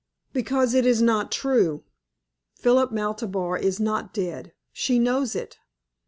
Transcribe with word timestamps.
"Because 0.33 0.73
it 0.73 0.83
is 0.83 0.99
not 0.99 1.31
true. 1.31 1.83
Philip 2.55 2.89
Maltabar 2.91 3.59
is 3.59 3.79
not 3.79 4.15
dead. 4.15 4.51
She 4.73 4.97
knows 4.97 5.35
it." 5.35 5.59